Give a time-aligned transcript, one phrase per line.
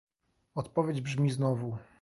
[0.55, 1.77] Odpowiedź brzmi znowu